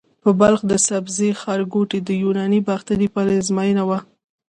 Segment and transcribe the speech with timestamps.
[0.23, 3.99] د بلخ د سبزې ښارګوټي د یوناني باختر پلازمېنه وه